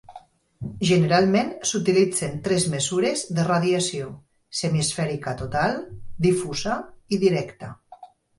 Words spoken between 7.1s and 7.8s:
i directa.